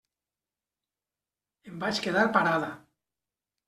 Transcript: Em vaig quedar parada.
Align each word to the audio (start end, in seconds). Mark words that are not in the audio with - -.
Em 1.71 1.79
vaig 1.87 2.03
quedar 2.09 2.29
parada. 2.39 2.77